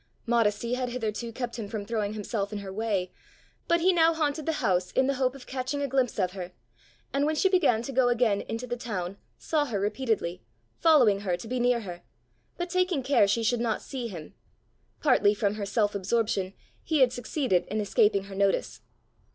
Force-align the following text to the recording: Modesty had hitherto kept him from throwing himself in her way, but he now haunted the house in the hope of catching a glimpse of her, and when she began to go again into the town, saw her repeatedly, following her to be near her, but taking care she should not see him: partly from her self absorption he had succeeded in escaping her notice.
Modesty 0.25 0.73
had 0.73 0.89
hitherto 0.89 1.31
kept 1.31 1.59
him 1.59 1.67
from 1.67 1.85
throwing 1.85 2.13
himself 2.13 2.51
in 2.51 2.57
her 2.57 2.73
way, 2.73 3.11
but 3.67 3.81
he 3.81 3.93
now 3.93 4.15
haunted 4.15 4.47
the 4.47 4.53
house 4.53 4.91
in 4.93 5.05
the 5.05 5.13
hope 5.13 5.35
of 5.35 5.45
catching 5.45 5.79
a 5.83 5.87
glimpse 5.87 6.17
of 6.17 6.31
her, 6.31 6.53
and 7.13 7.23
when 7.27 7.35
she 7.35 7.47
began 7.49 7.83
to 7.83 7.91
go 7.91 8.09
again 8.09 8.41
into 8.41 8.65
the 8.65 8.75
town, 8.75 9.17
saw 9.37 9.65
her 9.65 9.79
repeatedly, 9.79 10.41
following 10.79 11.19
her 11.19 11.37
to 11.37 11.47
be 11.47 11.59
near 11.59 11.81
her, 11.81 12.01
but 12.57 12.67
taking 12.71 13.03
care 13.03 13.27
she 13.27 13.43
should 13.43 13.61
not 13.61 13.79
see 13.83 14.07
him: 14.07 14.33
partly 15.01 15.35
from 15.35 15.53
her 15.53 15.67
self 15.67 15.93
absorption 15.93 16.53
he 16.81 17.01
had 17.01 17.13
succeeded 17.13 17.65
in 17.67 17.79
escaping 17.79 18.23
her 18.23 18.33
notice. 18.33 18.81